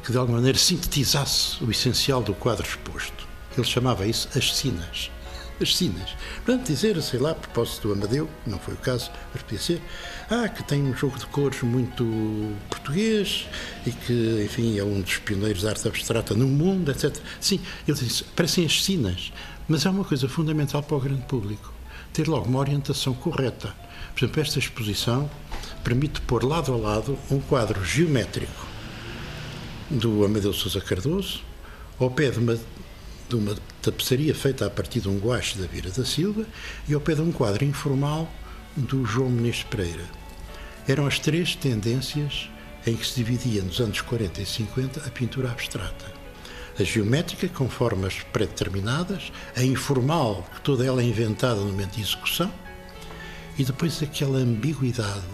que 0.05 0.13
de 0.13 0.19
alguma 0.19 0.39
maneira 0.39 0.59
sintetizasse 0.59 1.63
o 1.63 1.71
essencial 1.71 2.23
do 2.23 2.35
quadro 2.35 2.67
exposto. 2.67 3.27
Ele 3.57 3.67
chamava 3.67 4.07
isso 4.07 4.29
as 4.37 4.57
sinas. 4.57 5.11
As 5.61 5.77
sinas. 5.77 6.15
Portanto, 6.45 6.69
dizer, 6.69 7.01
sei 7.03 7.19
lá, 7.19 7.33
a 7.33 7.35
propósito 7.35 7.89
do 7.89 7.95
Amadeu, 7.95 8.29
não 8.47 8.61
foi 8.61 8.75
o 8.75 8.77
caso, 8.77 9.11
mas 9.33 9.43
podia 9.43 9.59
ser, 9.59 9.83
ah, 10.31 10.49
que 10.49 10.63
tem 10.63 10.83
um 10.83 10.95
jogo 10.95 11.19
de 11.19 11.27
cores 11.27 11.63
muito 11.63 12.05
português 12.71 13.49
e 13.85 13.91
que, 13.91 14.43
enfim, 14.45 14.79
é 14.79 14.85
um 14.85 15.01
dos 15.01 15.19
pioneiros 15.19 15.63
da 15.63 15.71
arte 15.71 15.89
abstrata 15.89 16.35
no 16.35 16.47
mundo, 16.47 16.93
etc. 16.93 17.17
Sim, 17.41 17.61
ele 17.89 17.99
disse, 17.99 18.23
parecem 18.23 18.65
as 18.65 18.85
sinas, 18.85 19.33
mas 19.67 19.85
é 19.85 19.91
uma 19.91 20.05
coisa 20.05 20.29
fundamental 20.29 20.83
para 20.83 20.97
o 20.97 21.01
grande 21.01 21.23
público, 21.23 21.73
ter 22.13 22.29
logo 22.29 22.47
uma 22.47 22.61
orientação 22.61 23.13
correta. 23.13 23.75
Por 24.15 24.25
exemplo, 24.25 24.43
esta 24.43 24.59
exposição 24.59 25.29
permite 25.83 26.21
pôr 26.21 26.45
lado 26.45 26.73
a 26.73 26.77
lado 26.77 27.19
um 27.31 27.41
quadro 27.41 27.85
geométrico 27.85 28.67
do 29.91 30.25
Amadeu 30.25 30.53
Sousa 30.53 30.81
Cardoso, 30.81 31.41
ao 31.99 32.11
pé 32.11 32.31
de 32.31 32.39
uma, 32.39 32.59
de 33.29 33.35
uma 33.35 33.55
tapeçaria 33.91 34.35
feita 34.35 34.67
a 34.67 34.71
partir 34.71 35.01
de 35.01 35.09
um 35.09 35.19
guache 35.19 35.59
da 35.59 35.67
Vira 35.67 35.91
da 35.91 36.05
Silva 36.05 36.45
e 36.87 36.93
ao 36.93 37.01
pé 37.01 37.15
de 37.15 37.23
um 37.23 37.33
quadro 37.33 37.65
informal 37.65 38.31
do 38.77 39.05
João 39.07 39.31
Menezes 39.31 39.63
Pereira. 39.63 40.05
Eram 40.87 41.07
as 41.07 41.19
três 41.19 41.55
tendências 41.55 42.51
em 42.87 42.95
que 42.95 43.07
se 43.07 43.17
dividia 43.17 43.63
nos 43.63 43.81
anos 43.81 44.03
40 44.03 44.43
e 44.43 44.47
50 44.47 45.01
a 45.07 45.11
pintura 45.11 45.51
abstrata. 45.51 46.13
A 46.79 46.85
geométrica, 46.85 47.49
com 47.49 47.69
formas 47.69 48.21
predeterminadas, 48.33 49.33
a 49.57 49.63
informal, 49.65 50.47
que 50.55 50.61
toda 50.61 50.85
ela 50.85 51.01
é 51.01 51.05
inventada 51.05 51.61
no 51.61 51.73
momento 51.73 51.97
de 51.97 52.03
execução, 52.03 52.53
e 53.59 53.65
depois 53.65 54.03
aquela 54.03 54.39
ambiguidade 54.39 55.25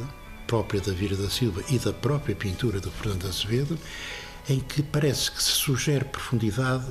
própria 0.46 0.80
da 0.80 0.92
Vira 0.92 1.16
da 1.16 1.28
Silva 1.28 1.62
e 1.68 1.78
da 1.78 1.92
própria 1.92 2.34
pintura 2.34 2.80
do 2.80 2.90
Fernando 2.90 3.26
Azevedo, 3.26 3.78
em 4.48 4.60
que 4.60 4.82
parece 4.82 5.30
que 5.30 5.42
se 5.42 5.50
sugere 5.50 6.04
profundidade 6.04 6.86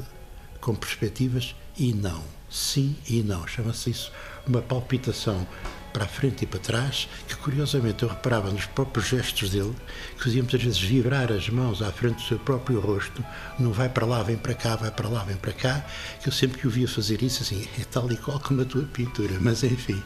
com 0.63 0.74
perspectivas 0.74 1.53
e 1.77 1.93
não. 1.93 2.24
Sim 2.50 2.96
e 3.10 3.22
não. 3.22 3.46
Chama-se 3.46 3.89
isso 3.89 4.12
uma 4.48 4.62
palpitação 4.62 5.46
para 5.91 6.05
a 6.05 6.08
frente 6.08 6.43
e 6.43 6.48
para 6.48 6.60
trás, 6.60 7.08
que 7.27 7.36
curiosamente 7.36 8.01
eu 8.01 8.10
reparava 8.10 8.50
nos 8.50 8.65
próprios 8.65 9.08
gestos 9.08 9.51
dele, 9.51 9.75
que 10.17 10.24
fazia 10.24 10.41
muitas 10.41 10.63
vezes 10.63 10.79
vibrar 10.79 11.32
as 11.32 11.50
mãos 11.50 11.84
à 11.84 11.91
frente 11.91 12.15
do 12.15 12.22
seu 12.24 12.39
próprio 12.39 12.79
rosto, 12.79 13.24
não 13.60 13.72
vai 13.72 13.88
para 13.89 14.05
lá, 14.05 14.24
vem 14.24 14.36
para 14.36 14.55
cá, 14.55 14.75
vai 14.75 14.89
para 14.89 15.08
lá, 15.08 15.24
vem 15.24 15.36
para 15.36 15.53
cá, 15.53 15.86
que 16.20 16.29
eu 16.29 16.34
sempre 16.34 16.60
que 16.60 16.67
o 16.67 16.70
via 16.70 16.88
fazer 16.88 17.22
isso, 17.22 17.43
assim, 17.43 17.67
é 17.79 17.84
tal 17.84 18.12
e 18.12 18.17
qual 18.17 18.39
como 18.39 18.62
a 18.62 18.65
tua 18.65 18.84
pintura, 18.84 19.38
mas 19.39 19.63
enfim, 19.63 20.01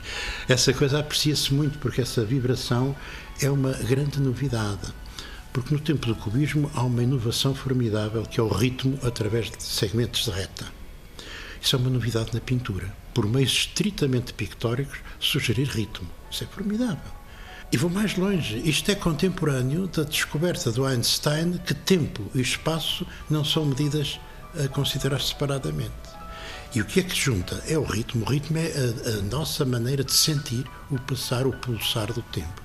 essa 0.49 0.73
coisa 0.73 0.99
aprecia-se 0.99 1.53
muito, 1.53 1.79
porque 1.79 2.01
essa 2.01 2.25
vibração 2.25 2.93
é 3.39 3.49
uma 3.49 3.71
grande 3.71 4.19
novidade. 4.19 4.93
Porque 5.57 5.73
no 5.73 5.79
tempo 5.79 6.05
do 6.05 6.13
cubismo 6.13 6.69
há 6.75 6.83
uma 6.83 7.01
inovação 7.01 7.55
formidável 7.55 8.21
que 8.21 8.39
é 8.39 8.43
o 8.43 8.47
ritmo 8.47 8.99
através 9.01 9.49
de 9.49 9.63
segmentos 9.63 10.25
de 10.25 10.29
reta. 10.29 10.67
Isso 11.59 11.75
é 11.75 11.79
uma 11.79 11.89
novidade 11.89 12.31
na 12.31 12.39
pintura. 12.39 12.93
Por 13.11 13.25
meios 13.25 13.53
estritamente 13.53 14.35
pictóricos, 14.35 14.99
sugerir 15.19 15.67
ritmo. 15.67 16.07
Isso 16.29 16.43
é 16.43 16.47
formidável. 16.47 17.11
E 17.71 17.77
vou 17.77 17.89
mais 17.89 18.15
longe. 18.15 18.61
Isto 18.69 18.91
é 18.91 18.95
contemporâneo 18.95 19.87
da 19.87 20.03
descoberta 20.03 20.71
do 20.71 20.85
Einstein 20.85 21.57
que 21.65 21.73
tempo 21.73 22.29
e 22.35 22.39
espaço 22.39 23.07
não 23.27 23.43
são 23.43 23.65
medidas 23.65 24.19
a 24.63 24.67
considerar 24.67 25.21
separadamente. 25.21 25.91
E 26.75 26.81
o 26.81 26.85
que 26.85 26.99
é 26.99 27.03
que 27.03 27.15
junta? 27.15 27.63
É 27.67 27.79
o 27.79 27.83
ritmo. 27.83 28.23
O 28.23 28.29
ritmo 28.29 28.59
é 28.59 28.67
a, 28.67 29.17
a 29.17 29.21
nossa 29.23 29.65
maneira 29.65 30.03
de 30.03 30.13
sentir 30.13 30.67
o 30.91 30.99
passar, 30.99 31.47
o 31.47 31.51
pulsar 31.53 32.13
do 32.13 32.21
tempo 32.21 32.61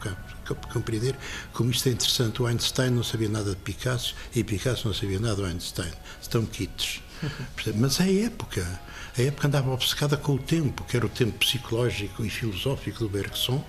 compreender 0.55 1.17
como 1.53 1.71
isto 1.71 1.89
é 1.89 1.93
interessante. 1.93 2.43
O 2.43 2.47
Einstein 2.47 2.91
não 2.91 3.03
sabia 3.03 3.29
nada 3.29 3.51
de 3.51 3.57
Picasso 3.57 4.15
e 4.35 4.43
Picasso 4.43 4.87
não 4.87 4.95
sabia 4.95 5.19
nada 5.19 5.37
do 5.37 5.45
Einstein. 5.45 5.93
Estão 6.21 6.45
quites. 6.47 7.01
Mas 7.77 8.01
é 8.01 8.05
a 8.05 8.25
época. 8.27 8.81
A 9.17 9.23
época 9.23 9.47
andava 9.47 9.71
obcecada 9.71 10.17
com 10.17 10.35
o 10.35 10.39
tempo, 10.39 10.85
que 10.85 10.97
era 10.97 11.05
o 11.05 11.09
tempo 11.09 11.39
psicológico 11.39 12.25
e 12.25 12.31
filosófico 12.31 13.01
do 13.01 13.11
Bergson, 13.11 13.63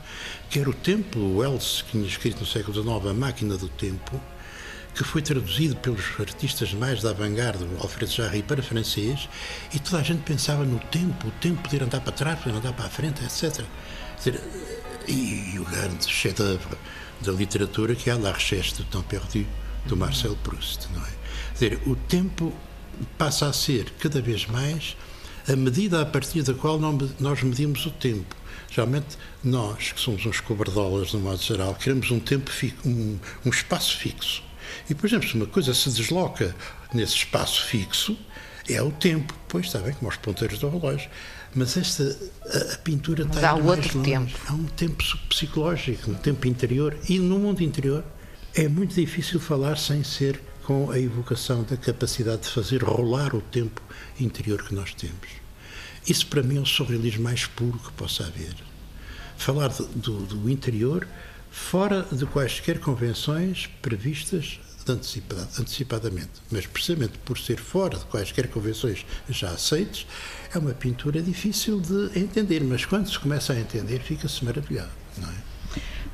que 0.50 0.58
era 0.58 0.70
o 0.70 0.74
tempo, 0.74 1.20
o 1.20 1.38
Wells, 1.40 1.82
que 1.82 1.92
tinha 1.92 2.08
escrito 2.08 2.40
no 2.40 2.46
século 2.46 2.82
XIX, 2.82 3.08
A 3.08 3.13
Máquina 3.13 3.58
do 3.58 3.68
Tempo, 3.68 4.22
que 4.96 5.04
foi 5.04 5.22
traduzido 5.22 5.75
pelos 5.75 6.02
artistas 6.20 6.74
mais 6.74 7.02
da 7.02 7.12
vanguarda, 7.13 7.66
Alfred 7.82 8.10
Jarry, 8.10 8.44
para 8.44 8.63
francês, 8.63 9.28
e 9.74 9.80
toda 9.80 9.98
a 9.98 10.04
gente 10.04 10.22
pensava 10.22 10.63
no 10.63 10.80
tempo, 10.80 11.28
o 11.28 11.32
tempo 11.32 11.62
poder 11.62 11.84
andar 11.84 12.00
para 12.00 12.13
trás, 12.13 12.40
poder 12.40 12.58
andar 12.58 12.74
para 12.74 12.86
a 12.86 12.90
frente, 12.90 13.24
etc. 13.24 13.66
Dizer, 14.18 14.40
e, 15.07 15.57
o 15.60 15.65
grande 15.65 16.10
chef-d'œuvre 16.10 16.77
da 17.22 17.31
literatura 17.31 17.95
que 17.95 18.10
é 18.10 18.15
La 18.15 18.31
Recherche 18.31 18.75
du 18.75 18.83
Temps 18.86 19.05
Perdu, 19.07 19.45
do 19.86 19.98
Marcel 19.98 20.36
Proust, 20.43 20.88
não 20.93 21.01
é? 21.01 21.10
Quer 21.57 21.69
dizer, 21.69 21.88
o 21.88 21.95
tempo 21.95 22.53
passa 23.17 23.48
a 23.48 23.53
ser 23.53 23.91
cada 24.00 24.22
vez 24.22 24.45
mais 24.48 24.95
a 25.48 25.55
medida 25.55 26.01
a 26.01 26.05
partir 26.05 26.41
da 26.43 26.53
qual 26.53 26.79
nós 26.79 27.43
medimos 27.43 27.86
o 27.86 27.91
tempo. 27.91 28.36
Geralmente, 28.69 29.17
nós, 29.43 29.91
que 29.91 30.00
somos 30.00 30.25
uns 30.25 30.39
cobardolas, 30.39 31.13
no 31.13 31.19
modo 31.19 31.41
geral, 31.41 31.75
queremos 31.75 32.10
um 32.12 32.19
tempo 32.19 32.50
um, 32.86 33.19
um 33.45 33.50
espaço 33.50 33.98
fixo. 33.98 34.43
E, 34.89 34.95
por 34.95 35.05
exemplo, 35.05 35.27
se 35.27 35.36
uma 35.36 35.45
coisa 35.45 35.74
se 35.74 35.89
desloca 35.91 36.55
nesse 36.93 37.15
espaço 37.15 37.65
fixo, 37.65 38.17
é 38.69 38.81
o 38.81 38.91
tempo. 38.91 39.33
Pois 39.48 39.65
está 39.65 39.79
bem, 39.79 39.93
como 39.93 40.10
os 40.10 40.17
ponteiros 40.17 40.60
do 40.60 40.69
relógio. 40.69 41.10
Mas 41.55 41.77
esta 41.77 42.03
a, 42.45 42.74
a 42.74 42.77
pintura 42.77 43.25
Mas 43.25 43.36
está 43.36 43.51
há 43.51 43.55
outro 43.55 43.98
longe. 43.98 44.12
tempo. 44.12 44.39
Há 44.48 44.53
um 44.53 44.65
tempo 44.65 45.03
psicológico, 45.29 46.12
um 46.12 46.15
tempo 46.15 46.48
interior. 46.48 46.98
E 47.07 47.19
no 47.19 47.38
mundo 47.39 47.62
interior 47.62 48.03
é 48.55 48.67
muito 48.67 48.95
difícil 48.95 49.39
falar 49.39 49.77
sem 49.77 50.03
ser 50.03 50.39
com 50.63 50.89
a 50.91 51.00
evocação 51.00 51.63
da 51.63 51.75
capacidade 51.75 52.43
de 52.43 52.50
fazer 52.50 52.83
rolar 52.83 53.36
o 53.36 53.41
tempo 53.41 53.81
interior 54.19 54.63
que 54.63 54.74
nós 54.74 54.93
temos. 54.93 55.27
Isso 56.07 56.27
para 56.27 56.41
mim 56.41 56.57
é 56.57 56.62
o 56.62 56.65
surrealismo 56.65 57.24
mais 57.24 57.45
puro 57.45 57.79
que 57.79 57.91
possa 57.93 58.25
haver. 58.25 58.53
Falar 59.38 59.69
do, 59.69 59.86
do, 59.88 60.19
do 60.25 60.50
interior 60.50 61.07
fora 61.51 62.05
de 62.12 62.25
quaisquer 62.25 62.79
convenções 62.79 63.69
previstas 63.81 64.60
antecipadamente, 64.92 66.32
mas 66.52 66.66
precisamente 66.66 67.18
por 67.20 67.38
ser 67.38 67.60
fora 67.60 67.98
de 67.98 68.06
quaisquer 68.06 68.48
convenções 68.48 69.06
já 69.30 69.50
aceites, 69.50 70.06
é 70.54 70.58
uma 70.58 70.74
pintura 70.74 71.22
difícil 71.22 71.80
de 71.80 72.20
entender, 72.20 72.63
mas 72.63 72.86
quando 72.86 73.10
se 73.10 73.18
começa 73.18 73.54
a 73.54 73.60
entender, 73.60 74.00
fica-se 74.00 74.44
maravilhado, 74.44 74.92
não 75.18 75.30
é? 75.30 75.54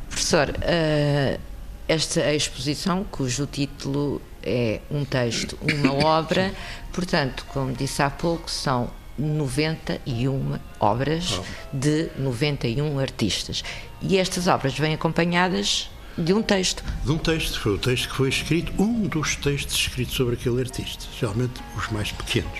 Professor, 0.09 0.49
uh, 0.49 1.39
esta 1.87 2.33
exposição, 2.33 3.03
cujo 3.03 3.47
título 3.47 4.21
é 4.43 4.81
um 4.91 5.03
texto, 5.03 5.57
uma 5.61 5.93
obra, 6.05 6.53
portanto, 6.93 7.45
como 7.49 7.73
disse 7.73 8.01
há 8.01 8.09
pouco, 8.09 8.49
são 8.49 8.91
91 9.17 10.57
obras 10.79 11.41
de 11.73 12.09
91 12.17 12.99
artistas. 12.99 13.63
E 14.01 14.17
estas 14.17 14.47
obras 14.47 14.77
vêm 14.77 14.93
acompanhadas 14.93 15.89
de 16.19 16.33
um 16.33 16.41
texto. 16.41 16.83
De 17.03 17.11
um 17.11 17.17
texto, 17.17 17.59
foi 17.59 17.73
o 17.73 17.77
texto 17.77 18.09
que 18.09 18.15
foi 18.15 18.29
escrito, 18.29 18.73
um 18.81 19.07
dos 19.07 19.35
textos 19.37 19.75
escritos 19.75 20.15
sobre 20.15 20.35
aquele 20.35 20.59
artista, 20.59 21.05
geralmente 21.17 21.61
os 21.77 21.89
mais 21.89 22.11
pequenos, 22.11 22.59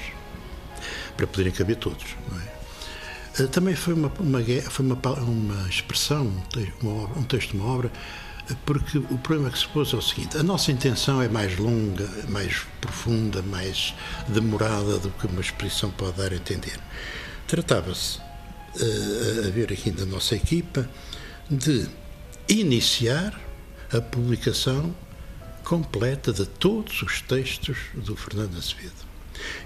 para 1.18 1.28
poderem 1.28 1.51
caber 1.51 1.75
todos, 1.75 2.06
não 2.32 2.39
é? 2.39 2.60
Eh, 3.39 3.48
também 3.48 3.75
foi 3.75 3.94
uma, 3.94 4.12
uma, 4.20 4.39
foi 4.70 4.86
uma, 4.86 4.96
uma 4.96 5.70
expressão, 5.70 6.32
um 7.16 7.24
texto, 7.24 7.54
uma 7.54 7.66
obra, 7.66 7.92
eh, 8.50 8.56
porque 8.66 8.98
o 8.98 9.18
problema 9.18 9.50
que 9.50 9.60
se 9.60 9.68
pôs 9.68 9.94
é 9.94 9.98
o 9.98 10.01
seguinte: 10.01 10.38
a 10.38 10.44
nossa 10.44 10.72
intenção 10.72 11.22
é 11.22 11.28
mais 11.28 11.58
longa, 11.58 12.10
mais 12.30 12.66
profunda, 12.80 13.42
mais 13.42 13.94
demorada 14.28 15.00
do 15.00 15.10
que 15.12 15.28
uma 15.28 15.42
exposição 15.42 15.92
pode 15.92 16.18
dar 16.18 16.32
a 16.32 16.36
entender. 16.36 16.80
Tratava-se, 17.46 18.20
eh, 18.80 19.48
a 19.48 19.50
ver 19.51 19.72
aqui 19.74 19.92
da 19.92 20.06
nossa 20.06 20.36
equipa, 20.36 20.89
de 21.50 21.88
iniciar 22.48 23.49
a 23.91 24.01
publicação 24.01 24.96
completa 25.63 26.31
de 26.31 26.46
todos 26.46 27.01
os 27.01 27.22
textos 27.22 27.77
do 27.93 28.15
Fernando 28.15 28.58
Azevedo. 28.58 29.10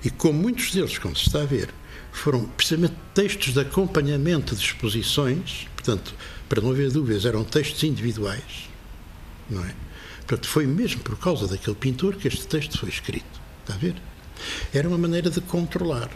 E 0.03 0.09
como 0.09 0.39
muitos 0.39 0.71
deles, 0.71 0.97
como 0.97 1.15
se 1.15 1.27
está 1.27 1.41
a 1.41 1.45
ver, 1.45 1.69
foram 2.11 2.45
precisamente 2.45 2.95
textos 3.13 3.53
de 3.53 3.59
acompanhamento 3.59 4.55
de 4.55 4.63
exposições, 4.63 5.67
portanto, 5.75 6.13
para 6.47 6.61
não 6.61 6.71
haver 6.71 6.91
dúvidas, 6.91 7.25
eram 7.25 7.43
textos 7.43 7.83
individuais, 7.83 8.69
não 9.49 9.63
é? 9.65 9.73
Portanto, 10.19 10.47
foi 10.47 10.65
mesmo 10.65 11.01
por 11.01 11.17
causa 11.17 11.47
daquele 11.47 11.75
pintor 11.75 12.15
que 12.15 12.27
este 12.27 12.47
texto 12.47 12.77
foi 12.77 12.89
escrito, 12.89 13.41
está 13.61 13.73
a 13.73 13.77
ver? 13.77 13.95
Era 14.73 14.87
uma 14.87 14.97
maneira 14.97 15.29
de 15.29 15.41
controlar. 15.41 16.09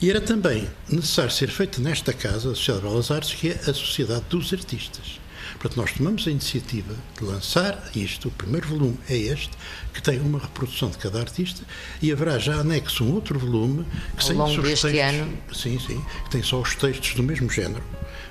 E 0.00 0.10
era 0.10 0.20
também 0.20 0.68
necessário 0.88 1.30
ser 1.30 1.48
feito 1.48 1.80
nesta 1.80 2.12
casa, 2.12 2.50
a 2.50 2.54
Sociedade 2.54 2.82
de 2.82 2.88
Belas 2.88 3.10
Artes, 3.10 3.34
que 3.34 3.48
é 3.50 3.54
a 3.54 3.74
Sociedade 3.74 4.24
dos 4.28 4.52
Artistas. 4.52 5.20
Portanto, 5.52 5.76
nós 5.76 5.92
tomamos 5.92 6.26
a 6.26 6.30
iniciativa 6.30 6.94
de 7.18 7.24
lançar 7.24 7.82
isto, 7.94 8.28
o 8.28 8.30
primeiro 8.30 8.68
volume 8.68 8.98
é 9.08 9.16
este, 9.16 9.50
que 9.92 10.02
tem 10.02 10.20
uma 10.20 10.38
reprodução 10.38 10.90
de 10.90 10.98
cada 10.98 11.20
artista, 11.20 11.62
e 12.00 12.12
haverá 12.12 12.38
já 12.38 12.54
anexo 12.56 13.04
um 13.04 13.14
outro 13.14 13.38
volume 13.38 13.84
que 14.16 14.30
Ao 14.30 14.36
longo 14.36 14.62
deste 14.62 14.90
textos, 14.90 15.20
ano. 15.20 15.38
Sim, 15.52 15.78
sim, 15.78 16.04
que 16.24 16.30
tem 16.30 16.42
só 16.42 16.60
os 16.60 16.74
textos 16.74 17.14
do 17.14 17.22
mesmo 17.22 17.50
género, 17.50 17.82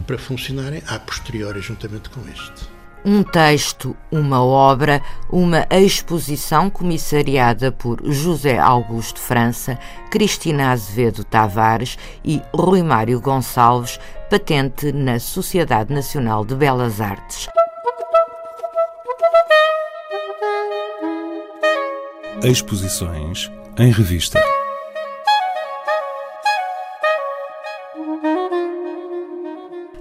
para 0.05 0.17
funcionarem 0.17 0.81
a 0.88 1.00
posteriori 1.00 1.62
juntamente 1.62 2.09
com 2.09 2.21
este. 2.29 2.77
Um 3.05 3.24
texto, 3.24 3.95
uma 4.12 4.43
obra, 4.43 5.01
uma 5.29 5.65
exposição 5.71 6.69
comissariada 6.69 7.71
por 7.71 8.01
José 8.03 8.57
Augusto 8.57 9.19
França, 9.19 9.79
Cristina 10.12 10.71
Azevedo 10.71 11.24
Tavares 11.24 11.97
e 12.25 12.41
Rui 12.53 12.83
Mário 12.83 13.21
Gonçalves, 13.21 13.97
patente 14.29 14.91
na 14.91 15.19
Sociedade 15.19 15.93
Nacional 15.93 16.43
de 16.43 16.53
Belas 16.53 17.00
Artes. 17.00 17.48
Exposições 22.43 23.50
em 23.77 23.89
revista. 23.89 24.39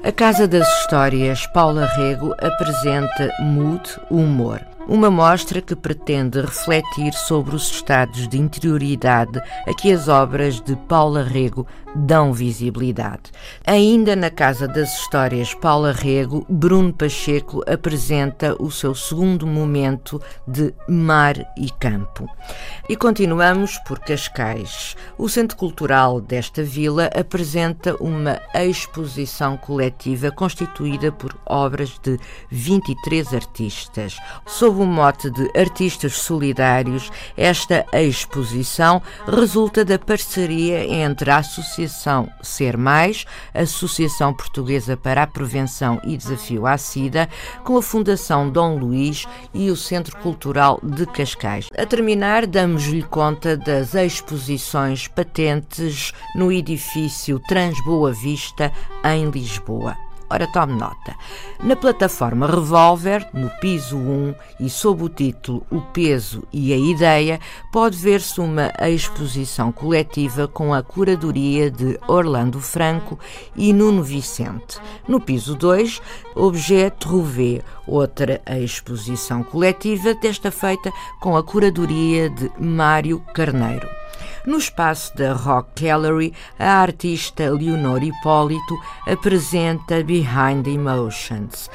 A 0.02 0.12
Casa 0.12 0.48
das 0.48 0.68
Histórias 0.80 1.46
Paula 1.48 1.86
Rego 1.86 2.34
apresenta 2.40 3.32
Mood 3.40 3.88
Humor 4.10 4.60
uma 4.88 5.10
mostra 5.10 5.60
que 5.60 5.74
pretende 5.74 6.40
refletir 6.40 7.12
sobre 7.12 7.56
os 7.56 7.70
estados 7.70 8.28
de 8.28 8.38
interioridade 8.38 9.40
a 9.66 9.74
que 9.74 9.92
as 9.92 10.08
obras 10.08 10.60
de 10.60 10.76
Paula 10.76 11.22
Rego 11.22 11.66
dão 11.96 12.32
visibilidade. 12.32 13.32
Ainda 13.66 14.14
na 14.14 14.30
Casa 14.30 14.68
das 14.68 15.00
Histórias 15.00 15.54
Paula 15.54 15.92
Rego, 15.92 16.44
Bruno 16.48 16.92
Pacheco 16.92 17.62
apresenta 17.66 18.54
o 18.62 18.70
seu 18.70 18.94
segundo 18.94 19.46
momento 19.46 20.20
de 20.46 20.74
mar 20.88 21.36
e 21.56 21.70
campo. 21.70 22.28
E 22.88 22.96
continuamos 22.96 23.78
por 23.78 23.98
Cascais. 23.98 24.94
O 25.16 25.28
Centro 25.28 25.56
Cultural 25.56 26.20
desta 26.20 26.62
vila 26.62 27.10
apresenta 27.18 27.96
uma 28.02 28.40
exposição 28.54 29.56
coletiva 29.56 30.30
constituída 30.30 31.10
por 31.10 31.34
obras 31.46 31.98
de 32.02 32.18
23 32.50 33.34
artistas. 33.34 34.16
Sob 34.46 34.75
sob 34.76 34.82
o 34.82 34.86
mote 34.86 35.30
de 35.30 35.50
Artistas 35.58 36.18
Solidários, 36.18 37.10
esta 37.36 37.86
exposição 37.94 39.00
resulta 39.26 39.84
da 39.84 39.98
parceria 39.98 40.84
entre 40.84 41.30
a 41.30 41.38
Associação 41.38 42.28
Ser 42.42 42.76
Mais, 42.76 43.24
Associação 43.54 44.34
Portuguesa 44.34 44.96
para 44.96 45.22
a 45.22 45.26
Prevenção 45.26 45.98
e 46.04 46.16
Desafio 46.16 46.66
à 46.66 46.76
SIDA, 46.76 47.28
com 47.64 47.78
a 47.78 47.82
Fundação 47.82 48.50
Dom 48.50 48.76
Luís 48.76 49.26
e 49.54 49.70
o 49.70 49.76
Centro 49.76 50.16
Cultural 50.18 50.78
de 50.82 51.06
Cascais. 51.06 51.68
A 51.76 51.86
terminar, 51.86 52.46
damos-lhe 52.46 53.02
conta 53.02 53.56
das 53.56 53.94
exposições 53.94 55.08
patentes 55.08 56.12
no 56.34 56.52
edifício 56.52 57.40
Transboa 57.48 58.12
Vista, 58.12 58.70
em 59.04 59.30
Lisboa. 59.30 60.05
Ora, 60.28 60.46
tome 60.48 60.72
nota. 60.72 61.14
Na 61.62 61.76
plataforma 61.76 62.46
Revolver, 62.46 63.28
no 63.32 63.48
piso 63.60 63.96
1 63.96 64.34
e 64.58 64.68
sob 64.68 65.04
o 65.04 65.08
título 65.08 65.64
O 65.70 65.80
Peso 65.80 66.42
e 66.52 66.72
a 66.72 66.76
Ideia, 66.76 67.38
pode 67.70 67.96
ver-se 67.96 68.40
uma 68.40 68.72
exposição 68.88 69.70
coletiva 69.70 70.48
com 70.48 70.74
a 70.74 70.82
curadoria 70.82 71.70
de 71.70 71.98
Orlando 72.08 72.60
Franco 72.60 73.18
e 73.54 73.72
Nuno 73.72 74.02
Vicente. 74.02 74.78
No 75.06 75.20
piso 75.20 75.54
2, 75.54 76.02
Objet 76.34 76.96
Trouvé, 76.98 77.62
outra 77.86 78.42
exposição 78.60 79.44
coletiva, 79.44 80.12
desta 80.14 80.50
feita 80.50 80.92
com 81.20 81.36
a 81.36 81.42
curadoria 81.42 82.28
de 82.28 82.50
Mário 82.58 83.20
Carneiro. 83.32 83.95
No 84.46 84.58
espaço 84.58 85.16
da 85.16 85.32
Rock 85.32 85.84
Gallery, 85.84 86.32
a 86.58 86.80
artista 86.82 87.50
Leonor 87.50 88.02
Hipólito 88.02 88.74
apresenta 89.06 90.02
Behind 90.02 90.66
Emotions. 90.66 91.68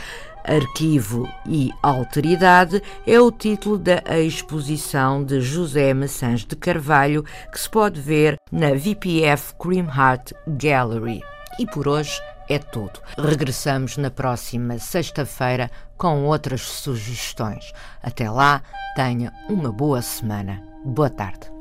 Arquivo 0.43 1.29
e 1.45 1.71
Alteridade 1.81 2.81
é 3.05 3.19
o 3.19 3.31
título 3.31 3.77
da 3.77 4.01
exposição 4.19 5.23
de 5.23 5.39
José 5.39 5.93
Maçãs 5.93 6.43
de 6.43 6.55
Carvalho 6.55 7.23
que 7.51 7.59
se 7.59 7.69
pode 7.69 8.01
ver 8.01 8.35
na 8.51 8.71
VPF 8.73 9.53
Cream 9.59 9.85
Heart 9.85 10.33
Gallery. 10.47 11.21
E 11.59 11.65
por 11.65 11.87
hoje 11.87 12.19
é 12.49 12.57
tudo. 12.57 12.99
Regressamos 13.17 13.97
na 13.97 14.09
próxima 14.09 14.79
sexta-feira 14.79 15.69
com 15.97 16.25
outras 16.25 16.61
sugestões. 16.61 17.71
Até 18.01 18.29
lá, 18.29 18.61
tenha 18.95 19.31
uma 19.47 19.71
boa 19.71 20.01
semana. 20.01 20.61
Boa 20.83 21.09
tarde. 21.09 21.60